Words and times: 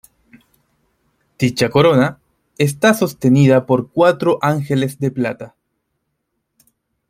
Dicha 1.37 1.69
corona 1.69 2.19
está 2.57 2.95
sostenida 2.95 3.67
por 3.67 3.91
cuatro 3.91 4.39
ángeles 4.41 4.97
de 4.97 5.11
plata. 5.11 5.55